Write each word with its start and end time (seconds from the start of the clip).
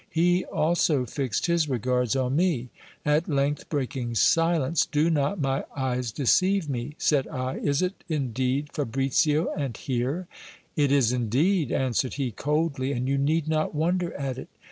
He 0.09 0.45
also 0.45 1.05
fixed 1.05 1.45
his 1.45 1.69
regards 1.69 2.15
on 2.15 2.35
me. 2.35 2.71
At 3.05 3.29
length 3.29 3.69
breaking 3.69 4.15
silence: 4.15 4.83
Do 4.87 5.11
not 5.11 5.39
my 5.39 5.63
eyes 5.77 6.11
deceive 6.11 6.67
me? 6.67 6.95
said 6.97 7.27
I. 7.27 7.57
Is 7.57 7.83
it 7.83 8.03
indeed 8.09 8.73
Fabricio, 8.73 9.49
and 9.55 9.77
here? 9.77 10.27
It 10.75 10.91
is 10.91 11.11
indeed, 11.11 11.71
answered 11.71 12.15
he, 12.15 12.31
coldly, 12.31 12.93
and 12.93 13.07
you 13.07 13.19
need 13.19 13.47
not 13.47 13.75
wonder 13.75 14.11
at 14.13 14.39
it. 14.39 14.47